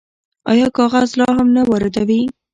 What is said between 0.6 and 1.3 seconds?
کاغذ لا